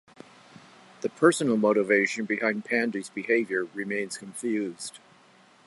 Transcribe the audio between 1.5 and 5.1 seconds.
motivation behind Pandey's behaviour remains confused.